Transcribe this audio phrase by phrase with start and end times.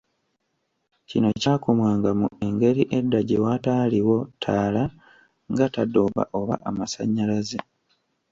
[1.09, 4.83] kino nga kyakumwanga mu Engeri edda gye wataaliwo ttaala
[5.51, 7.59] nga tadooba oba amasannyalaze